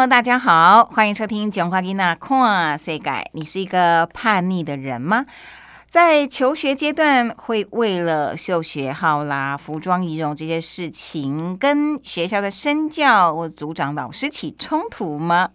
[0.00, 3.10] 友，大家好，欢迎收听《讲话囡娜看世界》。
[3.32, 5.26] 你是一个叛逆的人吗？
[5.90, 15.50] 在求学阶段，会为了秀学号啦、服装仪容这些事情，跟学校的身教或组长、老师起冲突吗？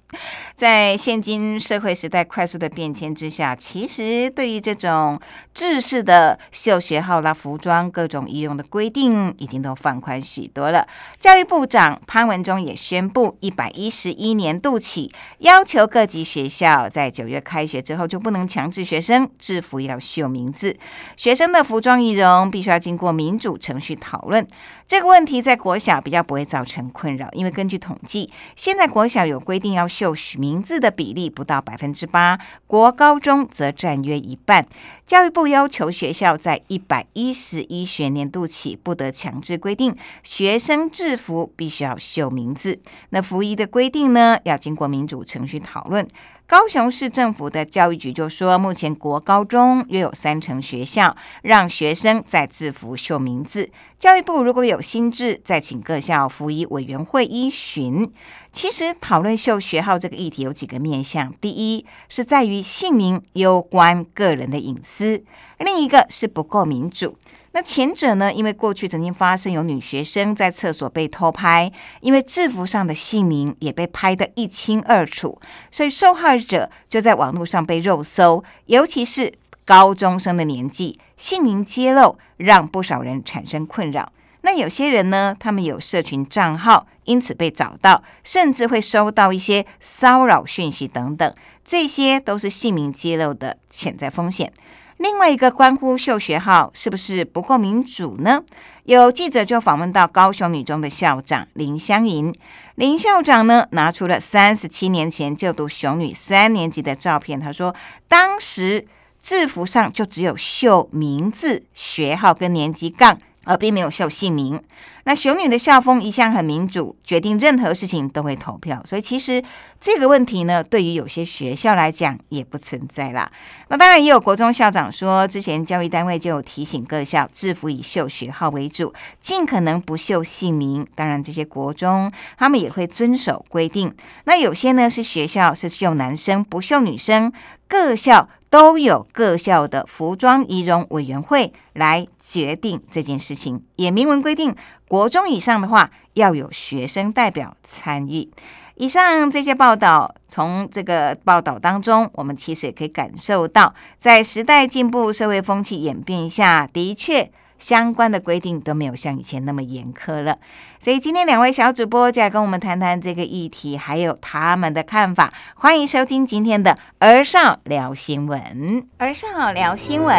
[0.53, 5.17] 在现今社会时代快速的变迁之下，其实对于这种
[5.53, 10.85] 制式的秀学号啦、服装各种仪容的规定，已经都放宽许多了。
[11.17, 15.09] 教育部长潘文忠也宣布，一百一十一年度起，
[15.39, 19.97] 要求各级学校在九月开学之后就不能强制学生制服要
[20.27, 20.77] 名字，
[21.15, 24.45] 学生的服装仪容必须要经过民主程序讨论。
[24.87, 32.37] 这个问题在国小比较不会造成困扰，因为根据统计，现在国小有规定要绣名字的比例不到百分之八，
[32.67, 34.65] 国高中则占约一半。
[35.05, 42.79] 教育部要求学校在一百一十一学年度起，不得强制规定学生制服必须要绣名字。
[43.09, 46.07] 那服役的规定呢，要经过民主程序讨论。
[46.47, 53.69] 高雄市政府的教育局就说，目前国高中约有三成学校让学生在制服绣名字。
[53.99, 58.11] 教育部如果有新制，再请各校服役委员会依循。
[58.55, 65.21] 其实讨论秀学号这个议题有几个面向，第一是在于姓名攸关个人的隐私，
[65.59, 67.17] 另一个是不够民主。
[67.51, 68.31] 那前者呢？
[68.31, 75.37] 因为过去曾经发生有女学生在厕所被偷拍，因为制服上的姓名也被拍得一清二楚，
[75.69, 79.33] 所以受害者就在网络上被肉搜，尤其是
[79.65, 84.13] 高中生的年纪，姓名揭露让不少人产生困扰。
[84.45, 91.33] 那有些人呢，他们有社群账号，因此被找到，甚至会收到一些骚扰讯息等等，
[91.63, 94.53] 这些都是姓名揭露的潜在风险。
[94.97, 98.39] 另外一个关乎秀学号是不是不够民主呢？
[98.83, 102.31] 有记者就访问到高雄女中的校长林香莹，
[102.75, 107.75] 林校长呢拿出了三十七年前就读雄女三年级的照片，他说
[108.07, 108.85] 当时
[109.19, 113.17] 制服上就只有绣名字、学号跟年级杠。
[113.45, 114.61] 而并没有秀姓名。
[115.05, 119.41] 那熊女的校风一向很民主，决定任何事情都会投票，所以其实
[119.79, 123.31] 这个问题呢，对于有些学校来讲也不存在啦。
[123.67, 130.85] 那当然也有国中校长说，之前教育单位就有提醒各校制服以秀学号为主，尽可能不秀姓名。
[130.95, 133.93] 当然这些国中他们也会遵守规定。
[134.23, 137.31] 那有些呢是学校是秀男生不秀女生，
[137.67, 144.55] 各校都有各校的服装仪容委员会来决定这件事情，也明文规定，
[144.87, 148.29] 国中以上的话要有学生代表参与。
[148.75, 157.31] 以上这些报道，从这个报道当中，我们其实也可以感受到，在时代进步、社会风气演变下，的确
[157.65, 160.37] 相关的规定都没有像以前那么严苛了。
[160.79, 165.33] 所以今天两位小主播就来跟我们谈谈这个议题，还有他们的看法。
[165.55, 168.39] 欢迎收听今天的《儿少聊新闻》，
[168.99, 170.15] 《儿少聊新闻》。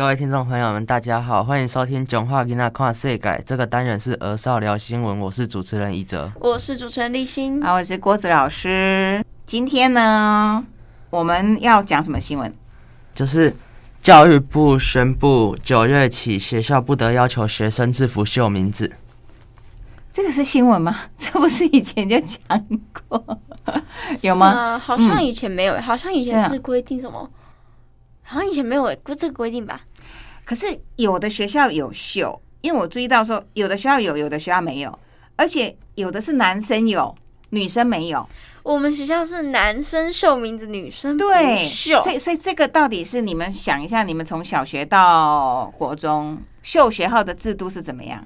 [0.00, 6.32] 各位听众朋友们，大家好，欢迎收听《囧话囡仔看世改》这个单元是儿少聊新闻，我是主持人一哲。
[6.40, 7.62] 我是主持人立新。
[7.62, 9.22] 啊，我是郭子老师。
[9.44, 10.64] 今天呢，
[11.10, 12.50] 我们要讲什么新闻？
[13.14, 13.54] 就是
[14.00, 18.90] 教育部宣布，九月起学校不得要求学生制服绣名字。
[20.14, 20.96] 这个是新闻吗？
[21.18, 22.66] 这不是以前就讲
[23.06, 23.38] 过，
[24.22, 24.46] 有吗？
[24.46, 27.28] 啊，好像以前没有，好像以前是规定什么？
[28.30, 29.80] 好像以前没有，不是这个规定吧？
[30.44, 34.98] 可是有的学校有秀，因为我注意到说，有的学校有，有的学校没有，
[35.34, 37.12] 而且有的是男生有，
[37.48, 38.24] 女生没有。
[38.62, 41.98] 我们学校是男生秀名字，女生不对，秀。
[42.02, 48.24] 所以所以这个到底是你们想一下，你们从小学到国中秀学号的制度是怎么样？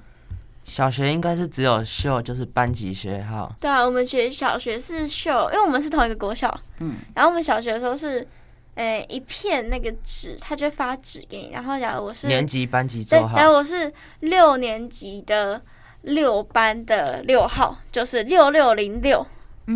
[0.65, 3.55] 小学应该是只有秀，就是班级学号。
[3.61, 8.27] 对啊，我们学小学是秀，因为我们是同一个国小，嗯，然后我们小学的时候是，
[8.75, 15.63] 呃，一片那个纸，他就会发纸给你，然后假如我是年级班级对，假如，我是六年级的
[16.03, 19.25] 六班的六号，就是六六零六，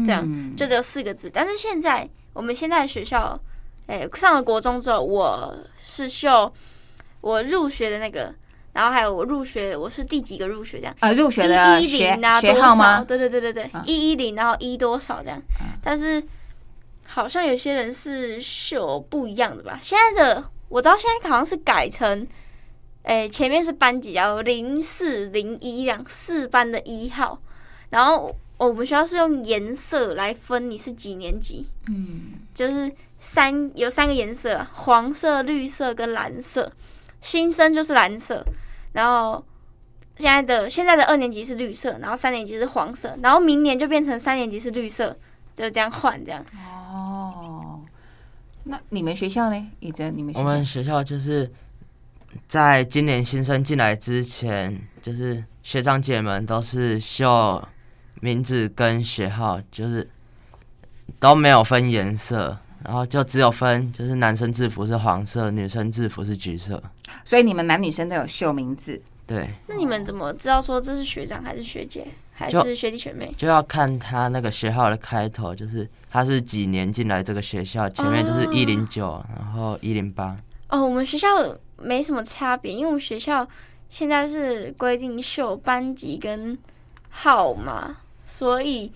[0.04, 1.30] 这样嗯就只有四个字。
[1.32, 3.38] 但是现在我们现在学校，
[3.86, 6.52] 诶、上了国中之后，我是秀
[7.20, 8.34] 我入学的那个，
[8.72, 10.94] 然后还有我入学我是第几个入学这样。
[11.00, 12.56] 呃入学的一一学零啊，多少？
[12.56, 13.04] 学号吗？
[13.04, 15.78] 对对对对对嗯，一一零，然后一多少这样嗯。
[15.82, 16.22] 但是
[17.18, 19.76] 好像有些人是绣不一样的吧？
[19.82, 22.24] 现在的我知道，现在好像是改成，
[23.02, 27.40] 诶、前面是班级，然后零四零一两四班的一号，
[27.90, 36.72] 然后我们学校是用颜色来分你是几年级，嗯，就是三有三个颜色，黄色、绿色跟蓝色。
[37.20, 38.46] 新生就是蓝色，
[38.92, 39.44] 然后
[40.18, 45.18] 现在的现在的二年级是绿色，然后三年级是黄色，然后明年就变成三年级是绿色，
[45.58, 46.44] 就这样换这样。
[46.92, 47.80] 哦，
[48.62, 49.70] 那你们学校呢？
[49.80, 51.50] 以前，你们学校我们学校就是
[52.46, 57.60] 在今年新生进来之前，就是学长姐们都是秀
[58.20, 60.08] 名字跟学号，就是
[61.18, 66.80] 都没有分颜色，然后就只有分就是男生制服是黄色，女生制服是橘色。
[67.24, 69.02] 所以你们男女生都有秀名字。
[69.26, 72.06] 对，那你们怎么知道说这是学长还是学姐
[72.38, 73.34] 还是学弟学妹？
[73.36, 80.36] 就要看他那个学号的开头，就是他是几年进来这个学校，前面就是哦一零九，然后一零八。
[80.68, 81.28] 哦，我们学校
[81.76, 83.44] 没什么差别，因为我们学校
[83.88, 86.56] 现在是规定秀班级跟
[87.10, 88.92] 号码，所以，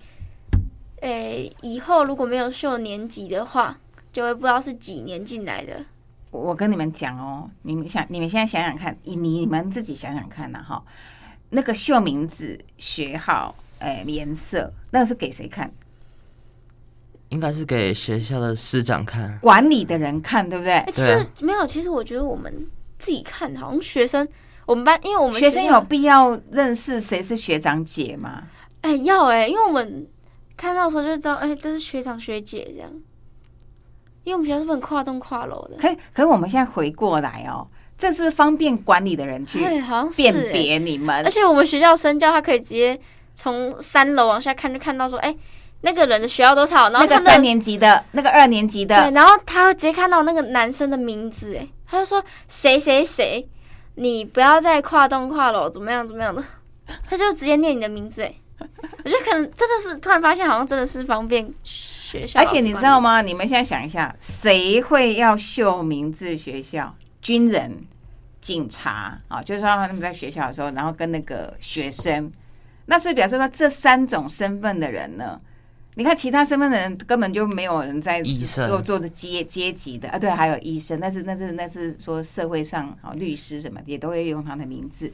[1.01, 3.77] 诶、以后如果没有秀年级的话，
[4.13, 5.83] 就会不知道是几年进来的。
[6.31, 10.83] 我跟你们讲哦，你们想，你们现在想想看，你你们自己想想看呐、哈，
[11.53, 15.71] 那个秀名字、学号、哎、颜色，那是给谁看？
[17.29, 20.91] 应该是给学校的师长看，管理的人看，对不对哎、？
[20.91, 22.67] 其实没有，其实我觉得我们
[22.99, 24.27] 自己看，好像学生，
[24.65, 28.43] 我们班，因为我们学生有必要认识谁是学长姐吗？
[28.81, 30.07] 哎、要哎、因为我们
[30.55, 32.91] 看到的时候就知道，哎、这是学长学姐这样。
[34.23, 41.29] 因为我们学校是不能跨栋跨楼的，可可是我们现在回过来哦，这是不是方便管理的人去对，好像是、辨哎别你们而？
[41.29, 42.99] 且我们学校生教，他可以直接
[43.35, 45.33] 从三楼往下看，就看到说，哎、
[45.81, 53.47] 那个人的学校多少，然后那个三年级的，那个二年级的对，的，然后他会直接看到那个男生的名字，哎，他就说谁谁谁，
[53.95, 56.43] 你不要再跨栋跨楼，怎么样怎么样的，
[57.07, 58.33] 他就直接念你的名字，哎，
[59.03, 62.99] 我觉得可能真的是突然发现，好像真的是方便学校，而且你知道？
[62.99, 63.21] 吗？
[63.21, 66.35] 你们现在想一下，谁会要秀名字？
[66.35, 67.71] 学校军人、
[68.41, 72.31] 警察啊，就是说他们在学校的时候，然后跟那个学生，
[72.85, 75.39] 那所以表示说这三种身份的人呢，
[75.95, 78.21] 你看其他身份的人根本就没有人在
[78.67, 85.11] 做做的阶阶级的啊，对，还有医生，那是那是那是说社会上啊律师什么也都会用他的名字，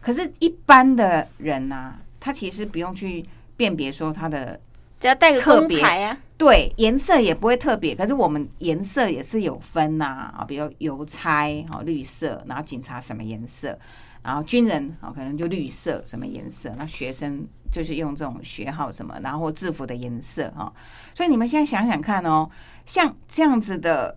[0.00, 3.24] 可是，一般的人呐、他其实不用去
[3.56, 4.58] 辨别说他的
[5.02, 13.76] 只要带个特别牌啊，对，颜色也不会特别，可是我们颜色也是有分呐啊，比如邮差哦绿色，然后警察什么颜色，
[14.22, 20.72] 然后军人哦可能就绿色什么颜色，那学生就是用这种学号什么，然后制服的颜色哈、
[21.16, 22.48] 所以你们现在想想看哦，
[22.86, 24.16] 像这样子的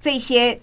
[0.00, 0.60] 这些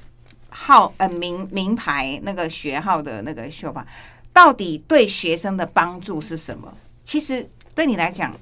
[0.49, 3.87] 号呃名名牌那个学号的那个绣吧，
[4.33, 6.73] 到底对学生的帮助是什么？
[7.05, 8.35] 其实对你来讲。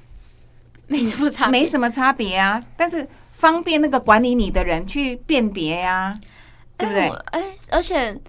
[0.89, 1.51] 没什么差别。
[1.51, 6.19] 没什么差别啊，但是方便那个管理你的人去辨别呀、
[6.77, 7.07] 对不对？
[7.31, 8.19] 哎而且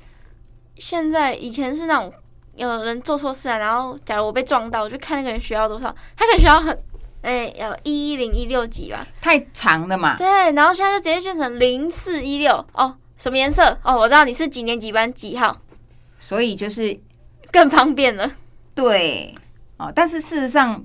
[0.76, 2.12] 现在以前是那种
[2.54, 6.78] 有人做错事啊，然后假如我被撞到，我就看那个人学校多少，他可能学校很，
[7.22, 13.78] 哎，有一一零一六几吧，太长了嘛，对，然后现在就直接变成零四一六，哦，什么颜色？
[13.82, 15.60] 哦，我知道你是几年几班几号，
[16.18, 17.00] 所以就是
[17.50, 18.30] 更方便了。
[18.74, 19.34] 对。
[19.78, 20.84] 哦，但是事实上，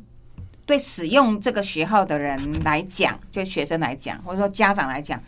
[0.66, 5.22] 对使用这个学号的人来讲，就学生来讲，或者说家长来讲，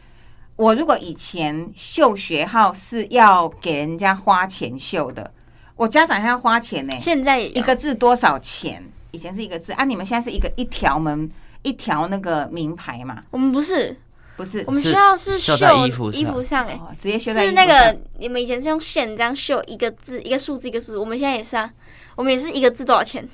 [0.56, 5.32] 我如果以前秀学号是要给人家花钱秀的，
[5.76, 8.84] 我家长还要花钱呢、现在一个字多少钱？
[9.12, 11.30] 以前是一个字啊，你们现在是一个一条门
[11.64, 13.96] 一条那个名牌嘛，我们不是，
[14.36, 14.64] 不是？
[14.68, 16.22] 我们是学校是绣衣服上。
[16.22, 17.94] 衣服上，哎，哦，直接绣在是那衣服上。
[17.94, 21.72] 个你们以前是用线这样绣一个字一个数字一个数字，我们现在也是啊，
[22.16, 23.28] 我们也是一个字多少钱，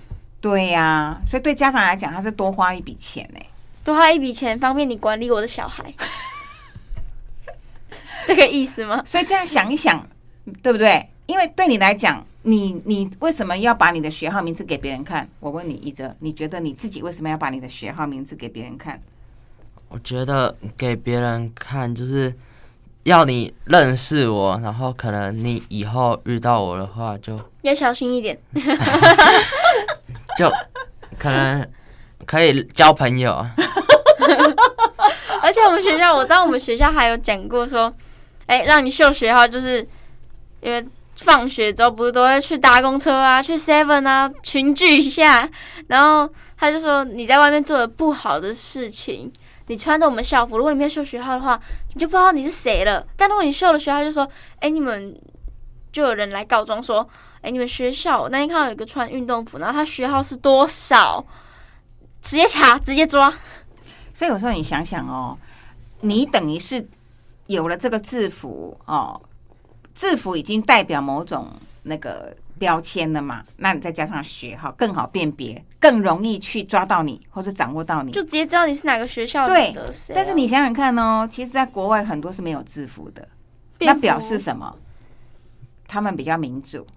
[0.43, 3.39] 对呀、所以对家长来讲，他是多花一笔钱呢。
[3.81, 5.93] 多花一笔钱方便你管理我的小孩，
[8.27, 9.01] 这个意思吗？
[9.05, 10.05] 所以这样想一想，
[10.61, 11.07] 对不对？
[11.27, 15.25] 因为对你来讲，你你为什么要把你的学号名字给别人看？
[15.39, 19.01] 我问你一哲，你觉得你自己为什么要把你的学号名字给别人看？
[19.87, 22.35] 我觉得给别人看就是
[23.03, 28.37] 要你认识我，然后可能你以后遇到我的话就，要小心一点。
[30.37, 30.51] 就
[31.19, 31.67] 可能
[32.25, 33.45] 可以交朋友。
[35.41, 37.93] 而且我们学校，我知道我们学校还有讲过说，
[38.45, 39.85] 哎、让你秀学号，就是
[40.61, 40.85] 因为
[41.17, 45.49] 放学之后不是都会去搭公车啊，去 Seven 啊，群聚一下。
[45.87, 49.31] 然后他就说，你在外面做了不好的事情，
[49.67, 51.59] 你穿着我们校服，如果你没有秀学号的话，
[51.93, 53.05] 你就不知道你是谁了。
[53.17, 54.25] 但如果你秀了学号，就说，
[54.61, 55.13] 哎、你们
[55.91, 57.07] 就有人来告状说，
[57.43, 61.23] 哎、你们学校我那天看到有一个穿运动服，然后他学号是多少，
[62.21, 63.31] 直接查，直接抓。
[64.13, 65.37] 所以有时候你想想哦，
[66.01, 66.87] 你等于是
[67.47, 69.21] 有了这个制服哦，
[69.93, 71.51] 制服已经代表某种
[71.83, 78.13] 那个标签了嘛，那你再加上学号，更好辨别，更容易去抓到你或者掌握到你。
[78.13, 83.27] 就直接知道你是哪个学校对的但是你想想看哦，其实，在国外很多是没有制服的，
[83.79, 84.73] 那表示什么？
[85.85, 86.87] 他们比较民主，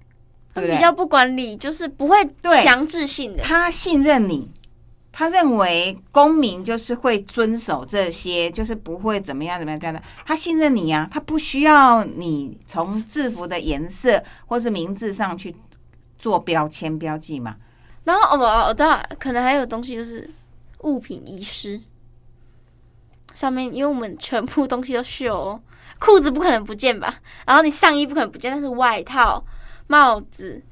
[0.57, 0.77] 对不对？
[0.77, 2.29] 比较不管理，就是不会
[2.65, 3.43] 强制性的。
[3.43, 4.51] 他信任你，
[5.13, 10.09] 他认为公民就是会遵守这些，就是不会怎么样怎么样怎么样的。
[10.25, 15.55] 他信任你啊，他不需要你从制服的颜色或是名字上去
[16.19, 17.57] 做标签标记嘛。
[18.05, 20.31] 然后哦，我我知道，可能还有东西就是
[20.81, 21.81] 物品遗失，
[23.35, 25.61] 上面因为我们全部东西都秀哦，
[25.99, 27.17] 裤子不可能不见吧？
[27.47, 29.45] 然后你上衣不可能不见，但是外套、
[29.87, 30.63] 帽子，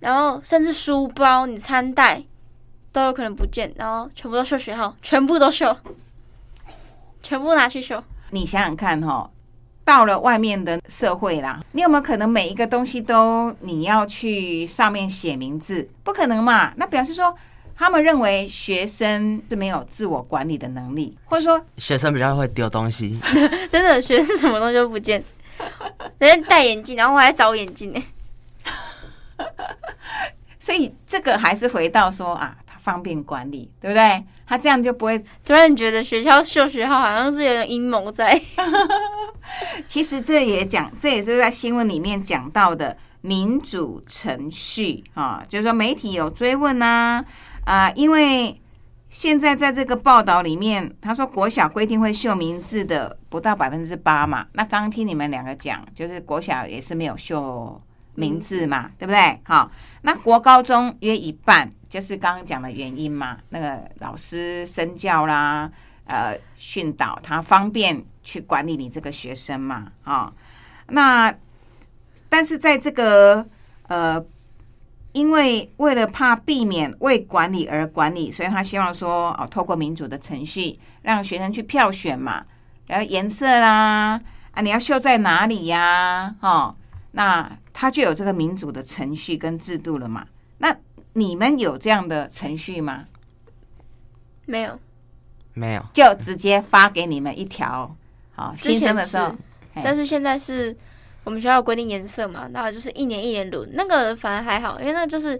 [0.00, 2.22] 然后甚至书包、你餐袋
[2.92, 5.76] 都有可能不见，然后全部都绣学号，全部都绣，
[7.22, 8.02] 全部拿去绣。
[8.30, 9.30] 你想想看哈、哦，
[9.84, 15.88] 到了外面的社会啦，你有没有可能每一个东西都你要去上面写名字？
[16.04, 16.72] 不可能嘛？
[16.76, 17.36] 那表示说。
[17.82, 23.18] 他们认为学生是没有自我管理的能力，或者说学生比较会丢东西，
[23.72, 25.24] 真的学生什么东西都不见，
[26.20, 28.04] 人家戴眼镜，然后我还找眼镜呢。
[30.58, 34.24] 所以这个还是回到说啊，它方便管理，对不对？
[34.46, 35.18] 他这样就不会。
[35.44, 38.40] 突然觉得学校秀学号好像是有点阴谋在。
[39.86, 47.24] 其实这也讲，这也是在新闻里面讲到的民主程序啊，就是说媒体有追问啊
[47.64, 48.60] 啊、因为
[49.08, 54.46] 现在在这个报道里面，他说国小规定会秀名字的不到百分之八嘛。
[54.52, 57.80] 那刚刚听你们两个讲，就是国小也是没有秀
[58.20, 59.40] 名字嘛，对不对？
[59.44, 59.70] 好，
[60.02, 63.38] 那国高中约一半，就是刚刚讲的原因嘛。
[63.48, 65.70] 那个老师身教啦，
[66.04, 70.32] 呃，训导他方便去管理你这个学生嘛，啊、
[70.88, 71.34] 那
[72.28, 73.46] 但是在这个
[73.88, 74.24] 呃。
[75.12, 82.44] 因为为了怕避免为管理而管理，所以他希望说哦，透过民主的程序，让学生去票选嘛，
[82.86, 84.20] 然后颜色啦，
[84.52, 86.76] 啊，你要绣在哪里呀、哦，
[87.12, 90.26] 那他就有这个民主的程序跟制度了嘛。
[90.58, 90.76] 那
[91.14, 93.06] 你们有这样的程序吗？
[94.46, 94.78] 没有，
[95.54, 97.96] 没有，就直接发给你们一条。
[98.32, 99.36] 好，新生的时候是，
[99.84, 100.74] 但是现在是
[101.24, 105.38] 我们学校有规定颜色嘛，那就是一年一年轮，那个反而还好，因为那就是，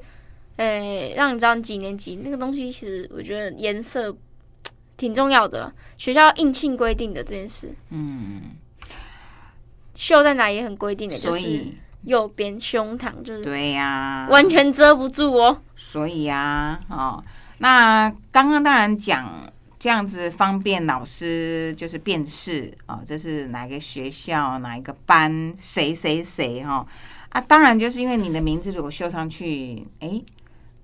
[0.56, 4.14] 诶、让你知道你几年级那个东西，其实我觉得颜色
[4.96, 8.42] 挺重要的，学校硬性规定的这件事，嗯，
[10.00, 15.60] 绣在哪也很规定的，就是所以右边胸膛就是对呀、完全遮不住哦。
[15.76, 17.22] 所以啊，哦，
[17.58, 19.28] 那刚刚当然讲
[19.78, 26.86] 这样子方便老师就是辨识哦，这是哪个学校哪一个班谁谁谁哈、
[27.28, 30.24] 啊，当然就是因为你的名字如果绣上去，诶，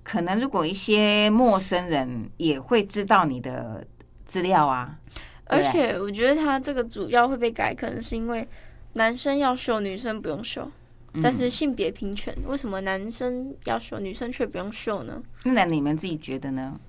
[0.03, 3.83] 可能如果一些陌生人也会知道你的
[4.25, 4.95] 资料啊，
[5.45, 8.47] 而且我觉得他这个主要会被改，可能是因为
[8.97, 10.69] 男生要秀，女生不用秀。
[11.23, 15.19] 但是性别平权，为什么男生要秀，女生却不用秀呢？
[15.45, 16.79] 那你们自己觉得呢？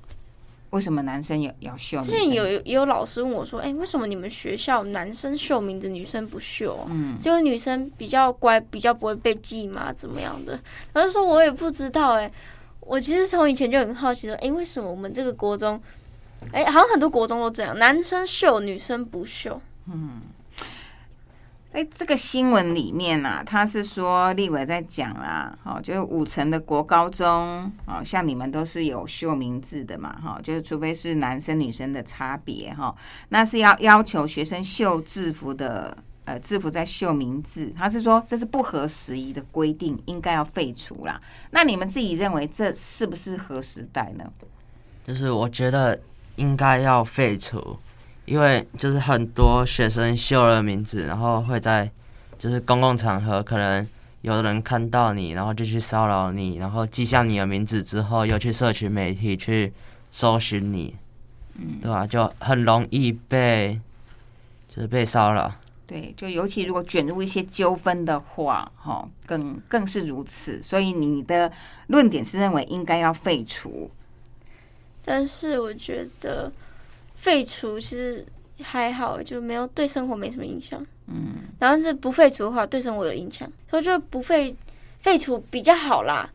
[0.71, 1.99] 为什么男生有要秀？
[2.03, 6.87] 之前有也有老师问我说：“哎、为什么你们学校男生秀名字，女生不秀啊？
[6.91, 9.91] 嗯，只有女生比较乖，比较不会被记吗？
[9.95, 10.61] 怎么样的？”
[10.93, 12.31] 然后说：“我也不知道。”哎，
[12.81, 15.81] 我其实从以前就很好奇说：“哎、为什么我们这个国中，
[16.53, 19.59] 哎、好像很多国中都这样，男生秀，女生不绣。
[21.71, 32.95] 在这个新闻里面啊，他是说立委在讲啦，哦，就是五成的国高中，哦，像你们都是有秀名字的嘛，哈、就是除非是男生女生的差别，哈、
[33.29, 41.21] 那是要要求学生秀制服的，呃，制服在秀名字，他是说这是不合时宜的规定，应该要废除啦。
[41.51, 44.25] 那你们自己认为这是不是合时代呢？
[45.07, 46.01] 就是我觉得
[46.37, 47.79] 应该要废除，
[48.29, 51.91] 因为就是很多学生秀了名字，然后会在
[52.39, 53.87] 就是公共场合可能
[54.21, 59.73] 有人看到你，然后就去骚扰你，然后记下你的名字之后，又去社群媒体去
[60.11, 60.95] 搜寻你，
[61.55, 62.07] 嗯对吧？
[62.07, 63.81] 就很容易被
[64.69, 65.51] 就是被骚扰。
[65.87, 70.61] 对，就尤其如果卷入一些纠纷的话，哈，更更是如此。
[70.61, 71.51] 所以你的
[71.87, 73.91] 论点是认为应该要废除，
[75.03, 76.53] 但是我觉得
[77.19, 78.25] 废除其实
[78.63, 80.85] 还好，就没有对生活没什么影响。
[81.07, 84.55] 嗯，然后是不废除的话，对生活有影响，所以就不废
[85.01, 86.31] 废除比较好啦。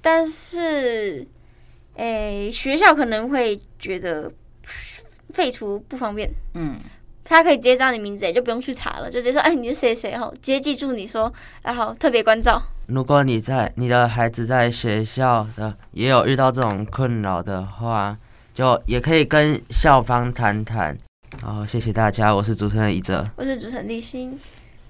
[0.00, 1.26] 但是，
[1.94, 4.30] 诶、学校可能会觉得
[5.30, 6.76] 废除不方便，嗯，
[7.24, 12.62] 他可以直接知道你名字，也就不用去查了，就直接说，哎，你是谁谁吼，直接记住你说，啊后，特别关照。
[12.86, 18.16] 如果你在你的孩子在学校的也有遇到这种困扰的话，
[18.56, 20.96] 就也可以跟校方谈谈。
[21.42, 23.28] 好，谢谢大家，我是主持人一哲。
[23.36, 24.30] 我是主持人立新。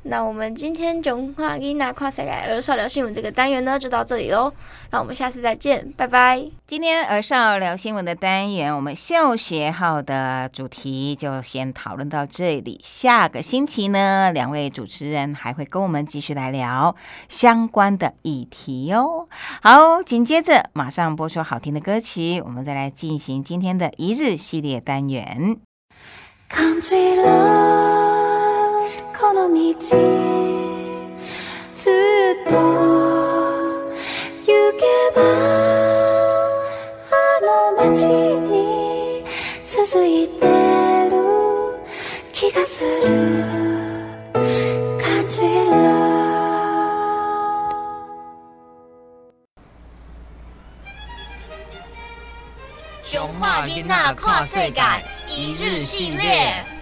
[0.08, 4.52] 那我们今天囧话伊娜跨世界儿少聊新闻这个单元呢，就到这里喽。
[4.90, 6.42] 那我们下次再见，拜拜。
[6.66, 12.80] 今天儿少聊新闻的单元，我们秀学号的主题就先讨论到这里。
[12.84, 16.94] 下个星期呢，两位主持人还会跟我们继续来聊
[17.28, 19.26] 相关的议题哦。
[19.60, 25.56] 好，紧接着马上播出好听的歌曲，我们再来进行今天的一日系列单元。
[26.48, 27.16] Country
[29.18, 29.96] この道ず
[31.88, 31.94] っ
[32.46, 32.54] と
[34.44, 35.22] 行けば
[37.10, 39.24] あの街に
[39.66, 40.46] 続いて
[41.08, 41.16] る
[42.34, 42.90] 気がする
[45.00, 45.96] Country road
[53.02, 56.75] 中华囡仔看世界一日系列。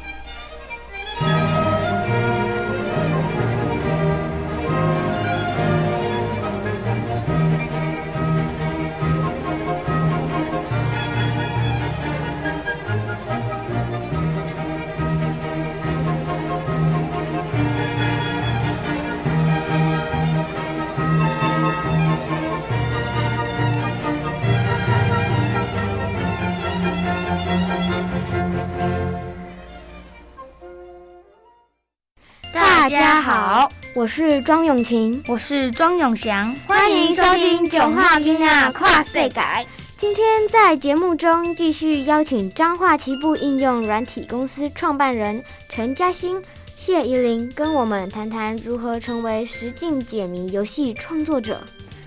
[32.53, 39.64] 大家好，我是庄永晴，我是庄永祥，欢迎收听《九话囡仔跨世改》。
[39.97, 46.43] 今天在节目中继续邀请彰化旗部应用软体公司创办人陈嘉欣、
[46.77, 51.62] 谢怡玲，跟我们谈谈如何成为实境解谜游戏创作者。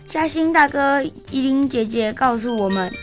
[0.06, 2.94] 嘉欣大哥、依琳姐姐告诉我们，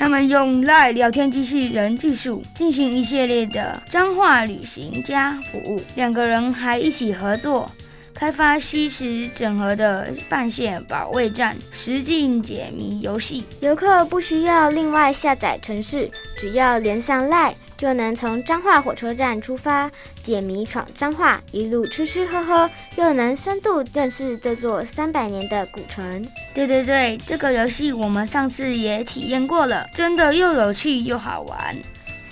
[0.00, 7.70] 他们用 LINE 聊天机器人技术进行一系列的彰化旅行家服务，两个人还一起合作
[8.14, 13.44] 开发虚实整合的半线保卫战实境解谜游戏。
[13.60, 19.90] 游客不需要另外下载程式，只要连上 Line 就能从彰化火车站出发，
[20.22, 26.22] 解谜闯彰化，一路吃吃喝喝，又能深度认识这座三百年的古城。
[26.52, 31.74] 对对对，这个游戏我们上次也体验过了，真的又有趣又好玩。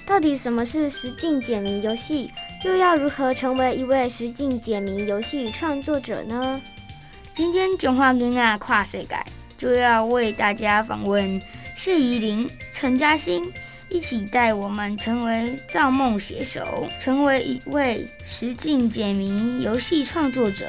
[0.05, 2.31] 到底什么是实境解谜游戏？
[2.67, 6.61] 又要如何成为一位实境解谜游戏创作者呢？
[7.35, 9.17] 今天中华囡仔跨世界
[9.57, 11.41] 就要为大家访问
[11.75, 13.51] 谢怡玲、陈嘉欣，
[13.91, 20.67] 一起带我们成为造梦写手，成为一位实境解谜游戏创作者。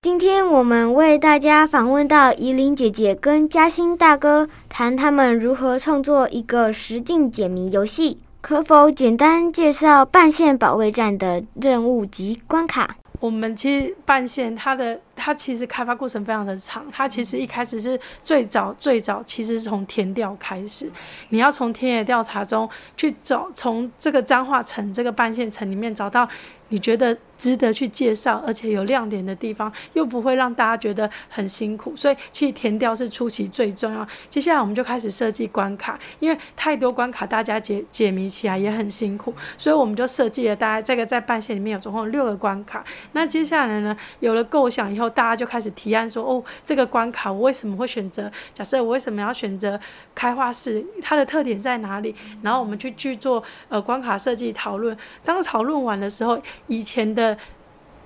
[0.00, 8.18] 今天我们为大家访问到怡琳姐姐跟嘉欣大哥，谈他们如何创作一个实境解谜游戏。
[8.46, 12.94] 可否简单介绍半线保卫战的任务及关卡？
[13.18, 20.88] 我们其实半线它的它其实开发过程非常的长，它其实一开始是最早最早其实是从填调开始，
[21.30, 26.28] 你要从田野调查中去找，从这个彰化城这个半线城里面找到
[26.68, 34.06] 你觉得值得去介绍，而且有亮点的地方，又不会让大家觉得很辛苦，所以其实填调是初期最重要。
[34.28, 42.84] 接下来我们就开始设计关卡，因为太多关卡，大家解解谜起来也很辛苦，所以我们就设计了大概这个在半线里面有总共有六个关卡。
[43.12, 48.30] 那接下来呢，有了构想以后，大家就开始提案说，哦，这个关卡我为什么会选择？
[48.54, 49.78] 假设我为什么要选择
[50.14, 50.84] 开画室？
[51.02, 52.14] 它的特点在哪里？
[52.42, 54.96] 然后我们去去做呃关卡设计讨论。
[55.24, 57.36] 当讨论完的时候，以前的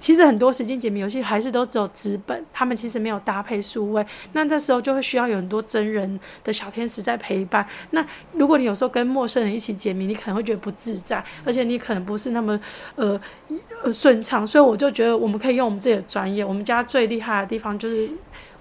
[0.00, 4.04] 其实很多时间解谜游戏还是都只有纸本，他们其实没有搭配数位。
[4.32, 7.64] 那这时候就会需要有很多真人的小天使在陪伴。
[7.90, 12.58] 那如果你有时候跟陌生人一起解谜，你可能会觉得不自在，而且你可能不是那么
[12.96, 13.20] 呃
[13.82, 14.46] 呃顺畅。
[14.46, 16.42] 所以我就觉得我们可以用我们自己的专业。
[16.44, 18.08] 我们家最厉害的地方就是。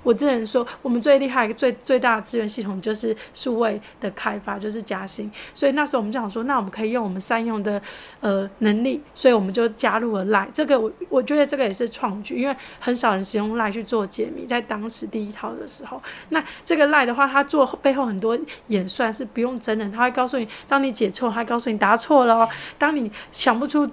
[0.03, 5.29] 我之前说，我们最厉害、最最大的资源系统就是数位的开发，就是嘉兴。
[5.53, 7.81] 所以那时候我们就想说，那我们可以用我们善用的
[8.21, 10.47] 呃能力，所以我们就加入了 Line。
[10.53, 16.01] 这个我我觉得这个也是创举，因为很少人使用 Line 去做解谜，在当时第一套的时候。
[16.29, 22.49] 那这个 Line 的话，它做背后很多演算是不用真人，他会告诉你，当你解错，他告诉你答错了哦。
[22.77, 23.89] 当你想不出。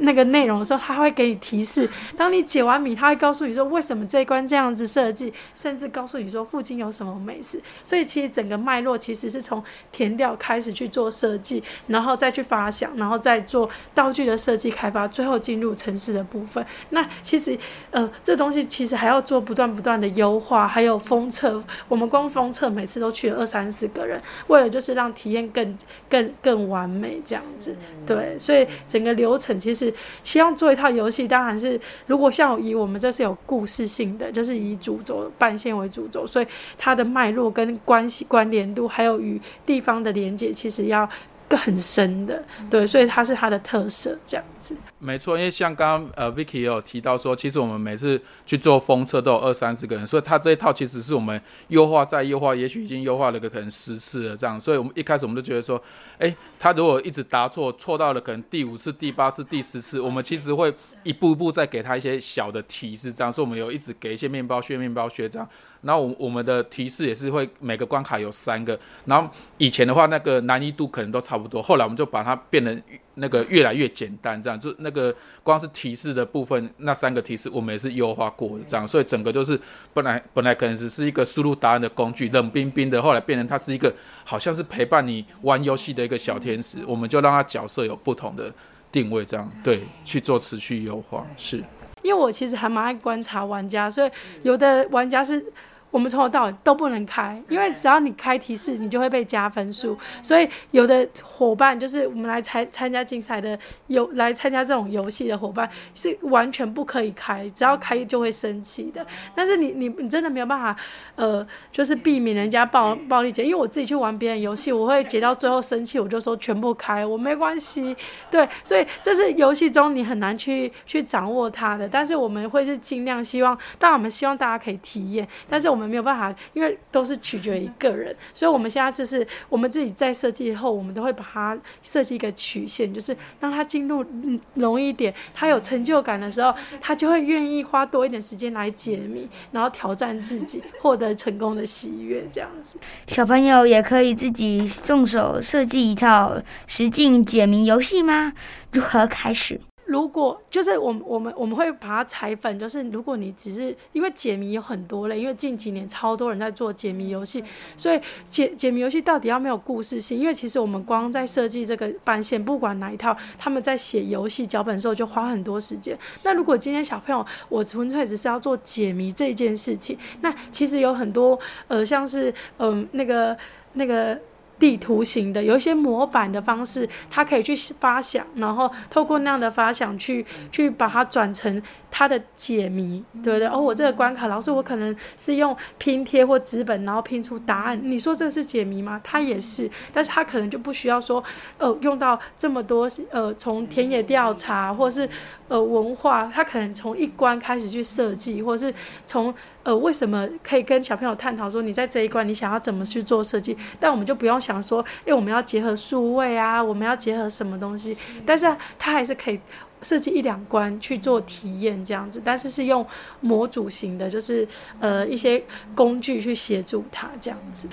[0.00, 1.88] 那个内容的时候，他会给你提示。
[2.16, 7.60] 当你解完谜，他会告诉你说为什么这一关这样子设计，甚至告诉你说附近有什么美食。
[7.84, 16.64] 所以其实整个脉络其实是从填调开始去做设计，然后再去发想，然后再做道具的设计开发，最后进入城市的部分。
[16.90, 17.58] 那其实
[17.90, 21.62] 呃，这东西其实还要做不断不断的优化，还有封测。
[21.88, 27.76] 我们光封测每次都去了二三十个人，为了就是让体验更更更完美这样子。
[28.06, 29.89] 对，所以整个流程其实。
[30.24, 36.46] 希望做一套游戏，当然是如果像以我们这是有故事性的，就是以主轴半线为主轴，所以
[36.78, 41.08] 它的脉络跟关系关联度，还有与地方的连接，其实要
[41.56, 42.42] 很深的。
[42.70, 44.76] 对，所以它是它的特色这样子。
[44.98, 54.60] 没错，因为像刚刚呃 Vicky 也有提到说，其实我们每次去做封测都有二三十个人，所以他这一套其实是我们优化再优化，也许已经优化了个可能十次了这样。
[54.60, 55.82] 所以我们一开始我们就觉得说，
[56.18, 63.32] 哎，他如果一直答错，错到了可能第五次、第八次、第十次，我们其实会一步一步再给他一些小的提示，这样。
[63.32, 65.48] 所以我们有一直给一些面包屑、面包屑这样。
[65.82, 72.82] 然后我我们的提示也是会每个关卡有三个，然后以前的话那个难易度可能都差不多，后来我们就把它变成
[73.14, 79.58] 那个越来越简单，这样就那个光是提示的部分那三个提示我们也是优化过的，这样，所以整个就是
[79.94, 83.90] 本来本来可能只是一个输入答案的工具，冷冰冰的，后来变成它是一个
[84.24, 88.52] 好像是陪伴你玩游戏的一个小天使，我们就让它角色有不同的
[88.92, 91.64] 定位，这样对去做持续优化是。
[92.02, 94.10] 因为我其实还蛮爱观察玩家，所以
[94.42, 95.42] 有的玩家是。
[95.90, 99.96] 我们从头到尾都不能开，因为只要你开提示，你就会被加分数。
[100.22, 109.04] 所以有的伙伴就是我们来参参加竞赛的，有来参加这种游戏的伙伴是完全不可以开，只要开就会生气的。
[109.34, 110.76] 但是你你你真的没有办法，
[111.16, 117.96] 呃，就是避免人家暴暴力解，因为我自己去玩别人游戏，我会解到最后生气，我就说全部开，我没关系。
[118.30, 121.88] 对，所以这是游戏中你很难去去掌握它的。
[121.88, 125.80] 但是我们会是尽量希望，但我们希望大家可以体验，但是我们。
[125.80, 142.76] 们没有办法，因为都是取决于个人，所以我们现在就是我们自己在设计后，我们都会把它设计一个曲线，就是让他进入嗯容易一点，他有成就感的时候，他就会愿意花多一点时间来解谜，然后挑战自己，获得成功的喜悦，这样子。
[143.06, 148.34] 小朋友也可以自己动手设计一套实境解谜游戏吗？
[148.72, 149.58] 如何开始？
[149.90, 157.42] 如果就是我们我们我们会把它裁粉，就是如果你只是因为解谜有很多类，因为近几年超多人在做解谜游戏，
[157.76, 158.00] 所以
[158.30, 160.16] 解解谜游戏到底要没有故事性？
[160.16, 165.98] 因为其实我们光在设计这个班线，不管哪一套，他们在写游戏脚本的时候就花很多时间。
[166.22, 173.36] 那如果今天小朋友我纯粹只是要做解谜这件事情，那其实有很多呃像是嗯、那个
[173.72, 174.16] 那个。
[174.60, 183.48] 地图型的，有一些模板的方式，他可以去发想，然后透过那样的发想去去把它转成他的解谜，对不对？
[183.48, 187.80] 哦，我这个关卡，老师我可能是用拼贴或纸本，然后拼出答案。
[187.82, 189.00] 你说这个是解谜吗？
[189.02, 191.24] 它也是，但是他可能就不需要说，
[191.56, 195.08] 呃，用到这么多，呃，从田野调查或是
[195.48, 198.72] 呃文化，他可能从一关开始去设计，或是
[199.06, 208.46] 从呃为什么可以跟小朋友探讨说你在这一关你想要怎么去做设计，但我们就不用想说，哎，我们要结合数位啊，我们要结合什么东西，但是
[208.78, 209.38] 它还是可以
[209.82, 212.86] 设计一两关去做体验这样子，但是是用
[213.20, 214.46] 模组型的，就是
[214.78, 215.42] 呃一些
[215.74, 217.68] 工具去协助它这样子。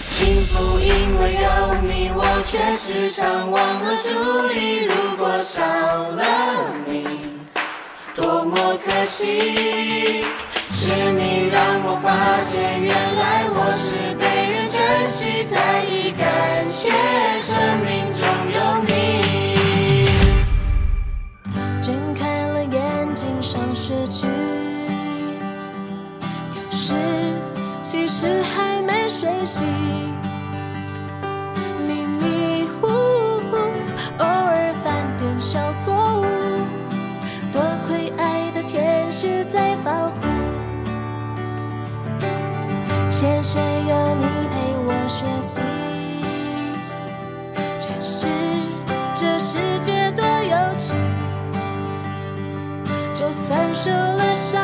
[0.00, 0.88] 幸福因
[1.20, 1.48] 为有
[1.82, 4.10] 你，我却时常忘了注
[4.54, 4.84] 意。
[4.84, 7.04] 如果少了你，
[8.14, 10.24] 多么可惜。
[10.84, 16.90] 是你让我发现，原来我是被人珍惜，在意感谢
[17.40, 18.20] 生命中
[18.52, 18.92] 有你。
[21.80, 24.26] 睁开了眼睛上学去，
[26.54, 26.92] 有时
[27.82, 29.64] 其实还没睡醒。
[31.88, 32.88] 迷迷糊
[33.48, 33.56] 糊，
[34.18, 36.26] 偶尔犯点小错误，
[37.50, 40.33] 多亏爱的天使在保护。
[43.16, 45.60] 谢谢有你陪我学习，
[47.54, 48.26] 认识
[49.14, 50.96] 这世界多有趣。
[53.14, 54.60] 就算受了伤，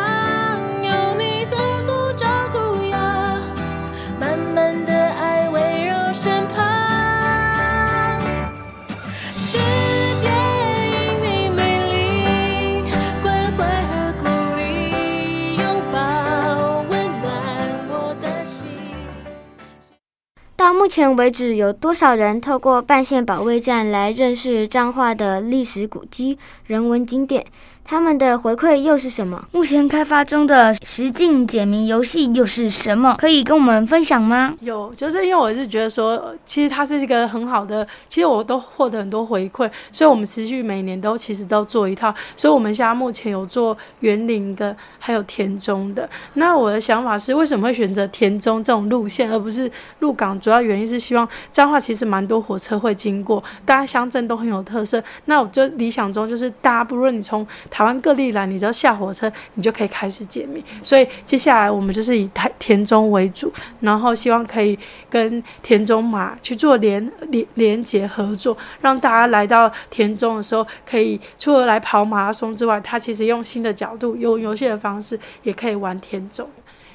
[20.91, 27.47] 前为止，有多少人透过半线保卫战来认识彰化的历史古迹、人文景点？
[27.85, 29.45] 他们的回馈又是什么？
[29.51, 33.17] 目前开发中的实境解谜游戏又是什么？
[33.19, 34.55] 可以跟我们分享吗？
[34.61, 46.09] 有，就是因为我是觉得说，呃其实它是一个很好的，其实我都获得很多回馈，所以我们持续每年都其实都做一套，所以我们现在目前有做园林的，还有田中的。
[46.35, 50.39] 那我的想法是，为什么会选择田中这种路线，而不是鹿港？
[50.41, 55.03] 主要原因是希望彰化其实蛮多火车会经过，大家乡镇都很有特色。
[55.25, 60.63] 那我就理想中就是大家不论你从台湾各地来，你只要下火车，你就可以开始解谜。
[60.83, 64.79] 所以接下来我们就是以台田中为主，然后希望可以
[65.09, 76.49] 跟田中马去做连连连结合作，让大家来到田中的时候，可以除了来跑马拉松之外，他其实用新的角度、用游戏的方式，也可以玩田中。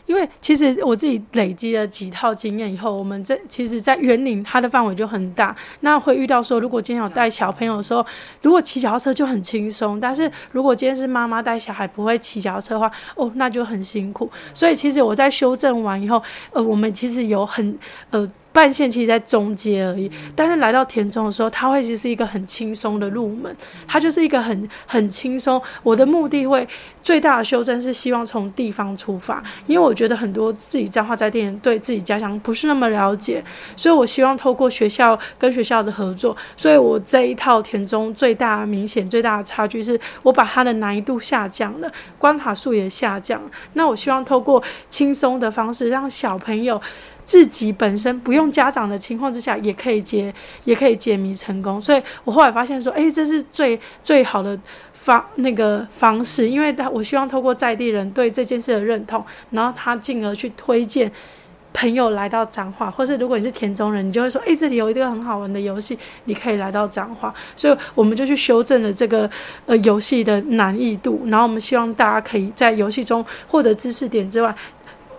[0.05, 8.05] 因为其实我自己累积了几套经验以后，我们这其实，在园林它的范围就很大，那会遇到说，如果今天有带小朋友的时候，
[8.41, 14.29] 如果骑脚踏车就很轻松，但是如果今天是妈妈带小孩不会骑脚踏车的话，哦，那就很辛苦。
[14.53, 17.77] 所以其实我在修正完以后，呃，我们其实有很
[18.11, 18.29] 呃。
[18.55, 23.53] 半线其实在中间而已，但是来到田中的时候，它会其实是一个很轻松的入门，
[23.85, 25.61] 它就是一个很很轻松。
[25.83, 26.65] 我的目的会
[27.03, 33.43] 最大的修正是希望从地方出发，因为我觉得很多自己彰化在地人对自己家乡不是那么了解，
[33.75, 43.51] 所以我希望透过学校跟学校的合作，所以我这一套田中最大明显最大的差距是我把它的难易度下降了，关卡数也下降了。
[43.73, 46.81] 那我希望透过轻松的方式，让小朋友。
[47.25, 50.33] 自己本身不用家长的情况之下，也可以解，
[50.63, 51.81] 也可以解谜成功。
[51.81, 54.57] 所以我后来发现说，诶，这是最最好的
[54.93, 61.11] 方那个方式，因为他我希望透过在地人对这件事的认同，然后他进而去推荐
[61.73, 67.33] 朋友来到彰化，或是如果你是田中人，你就会说，诶，这里有一个很好玩的游戏，你可以来到彰化。
[67.55, 69.29] 所以我们就去修正了这个
[69.65, 74.55] 呃游戏的难易度，然后我们希望大家可以在游戏中获得知识点之外。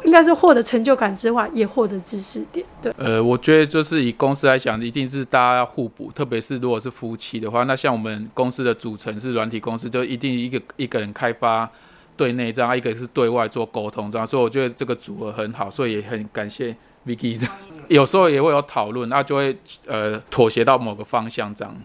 [0.06, 2.64] 应该是获得成就感之外，也获得知识点。
[2.80, 11.68] 对，呃，我觉得就是以公司来讲，一定是大家要互补，特别是如果是夫妻的话，那像我们公司的组成是软体公司，就一定一个一个人开发
[12.16, 17.46] 对内这样，一个是对外做沟通这样，所以我觉得这个组合很好，所以也很感谢 Vicky 的。
[17.88, 21.76] 有时候也会有讨论，那就会呃妥协到某个方向这样。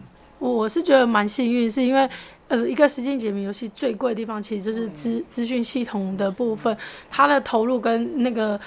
[0.50, 2.10] 我是觉得蛮幸运，是因为
[2.48, 6.76] 呃，一个实境解谜游戏最贵的地方，其实就是资资讯系统的部分，
[7.10, 8.60] 它的投入跟那个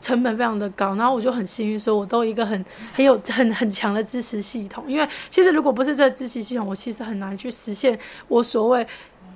[0.00, 0.94] 成本非常的高。
[0.94, 4.84] 然后我就很幸运，说我都一个很很有很很强的支持系统。
[4.86, 8.86] 因为其实如果不是这支持系统，我其实很难去实现我所谓。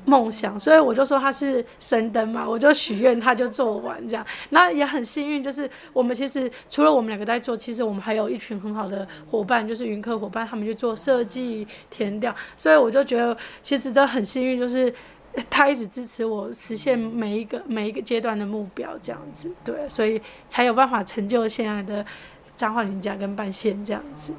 [0.05, 4.27] 梦想，所以我就说他是神灯嘛，我就许愿他就做完这样。
[4.49, 12.35] 那也很幸运，就是我们其实除了我们两个在做，其实我们还有一群很好的伙伴，就是云客伙伴，他们去做设计、填调。
[12.57, 14.93] 所以我就觉得其实都很幸运，就是
[15.49, 19.51] 他一直支持我实现每一个每一个阶段的目标这样子。
[19.65, 22.05] 对，所以才有办法成就现在的
[22.57, 24.33] 彰化林家跟半线这样子。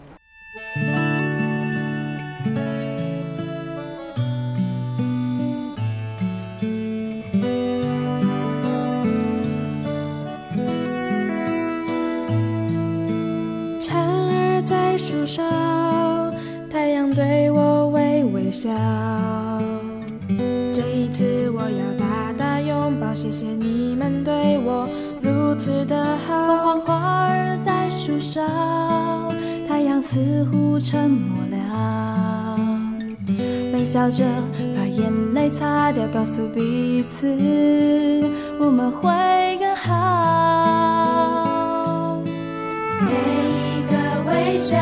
[18.51, 18.69] 笑。
[20.73, 24.87] 这一次我要大大拥抱，谢谢你们对我
[25.21, 26.77] 如此的好。
[26.79, 28.41] 花儿在树梢，
[29.67, 32.57] 太阳似乎沉默了，
[33.73, 34.23] 微笑着
[34.75, 37.27] 把眼泪擦掉，告诉彼此
[38.59, 39.09] 我们会
[39.59, 39.91] 更好。
[43.01, 43.93] 每一个
[44.29, 44.77] 微笑，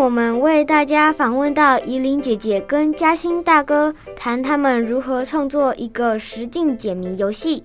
[0.00, 7.62] 我们为大家访问到怡琳姐姐跟嘉兴大哥，谈他们如何创作一个实境解谜游戏。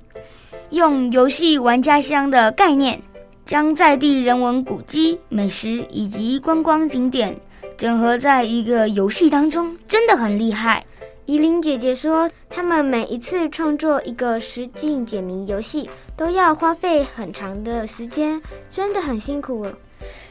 [0.71, 3.01] 用游戏玩家乡的概念，
[3.45, 7.33] 将在地人文古迹、美食以及观光景点
[7.77, 10.85] 整合在一个游戏当中，真的很厉害。
[11.25, 19.71] 怡琳姐姐说，他们每一次创作一个实境解谜游戏，都要花费很长的时间，真的很辛苦了。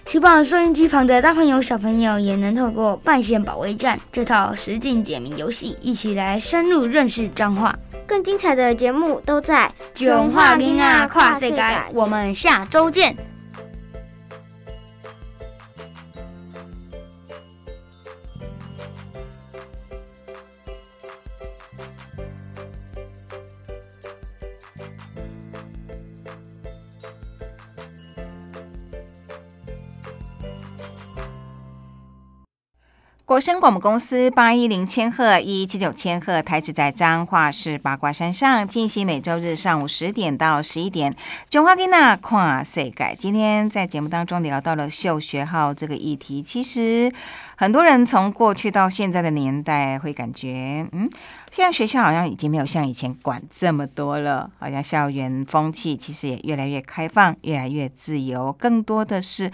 [0.06, 7.74] 希望收音机旁的大朋友、小朋友也能透过《半线保卫战》这套实境解谜游戏，一起来深入认识彰化。
[8.06, 11.62] 更精彩的节目都在囧化囡啊跨世界，
[11.92, 13.16] 我们下周见。
[33.26, 41.16] 国声广播公司八一零千赫一七九千赫台址在彰化市八卦山上，进行每周日上午十点到十一点。
[41.48, 47.10] 囧话给那跨世界，今天在节目当中聊到了嗅学号这个议题，其实
[47.56, 51.08] 很多人从过去到现在的年代会感觉，嗯，
[51.50, 59.50] 现在学校好像已经没有像以前管这么多了，好像校园风气其实也越来越开放，越来越自由，更多的是。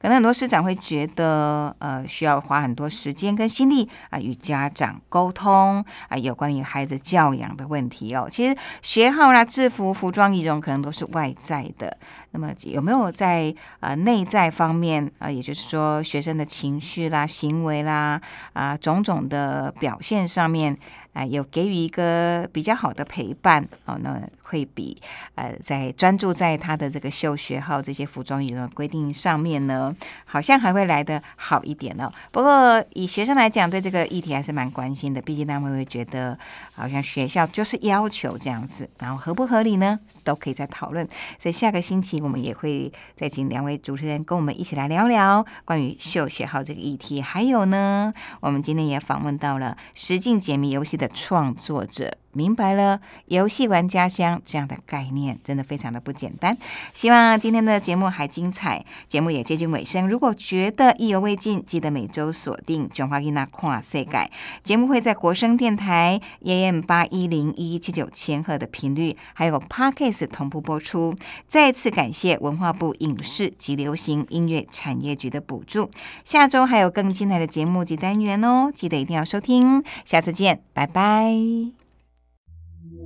[0.00, 8.26] 可能很多师长会觉得，呃，需要花很多时间跟心力啊，与家长沟通啊，有关于孩子教养的问题哦。
[8.28, 11.96] 其实学号啦、制服、服装、仪容，可能都是外在的。
[12.34, 18.20] 那么有没有在呃内在方面啊，也就是说学生的情绪啦、行为啦
[18.54, 20.76] 啊种种的表现上面
[21.14, 23.98] 啊，有给予一个比较好的陪伴哦？
[24.02, 25.00] 那会比
[25.36, 29.94] 呃在专注在他的这个秀学号这些服装仪容规定上面呢，
[30.26, 32.12] 好像还会来得好一点哦。
[32.30, 36.38] 不过以学生来讲，对这个议题还是蛮关心的，毕竟他们会觉得
[36.74, 41.08] 好像学校就是要求这样子，然后合不合理呢，都可以再讨论。
[41.38, 47.22] 所以下个星期我们也会再请两位主持人跟我们一起来聊聊关于秀学号这个议题。
[47.22, 52.23] 还有呢，我们今天也访问到了实境解谜游戏的创作者。
[52.34, 56.56] 明白了，游戏玩家乡这样的概念真的非常的不简单。
[56.92, 60.08] 希望今天的节目还精彩，节目也接近尾声。
[60.08, 64.30] 如果觉得意犹未尽，记得每周锁定《囧华伊娜跨世改》
[64.66, 71.14] 节目，会在国声电台 AM 八一零一七九千赫的频率，还有 Podcast 同步播出。
[71.46, 75.90] 再次感谢文化部影视及流行音乐产业局的补助。
[76.24, 79.82] 下周还有更精彩的节目及单元哦，记得一定要收听。
[80.04, 81.83] 下次见，拜拜。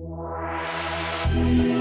[0.00, 1.77] Thank you.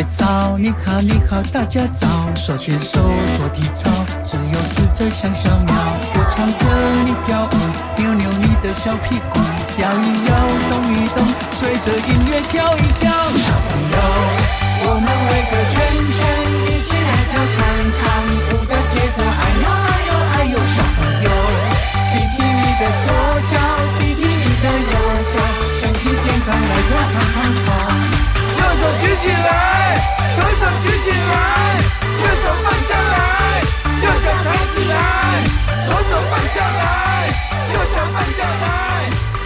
[0.00, 3.00] 学早，你好你好大家早，手牵手
[3.36, 3.90] 做体操，
[4.24, 5.74] 自由自在像小鸟。
[6.16, 6.64] 我唱歌
[7.04, 7.54] 你跳舞，
[8.00, 9.36] 扭扭你的小屁股，
[9.76, 10.32] 摇一摇
[10.72, 11.20] 动一动，
[11.52, 13.12] 随着音乐跳一跳。
[13.12, 14.00] 小朋友，
[14.88, 15.76] 我们围个圈
[16.16, 16.16] 圈，
[16.64, 17.60] 一起来跳看
[18.00, 19.20] 看舞的节奏。
[19.20, 21.28] 哎呦哎呦哎呦，小朋友，
[22.08, 23.12] 踢踢你的左
[23.52, 23.52] 脚，
[24.00, 24.96] 踢踢你的右
[25.28, 25.36] 脚，
[25.76, 27.68] 身体健康来跳胖胖操。
[28.56, 29.79] 右手举起来，
[30.82, 31.40] 举起来
[32.20, 33.60] 右手放下来
[34.02, 34.94] 右脚抬起来
[35.86, 37.28] 左手放下来
[37.72, 39.39] 右脚放下来。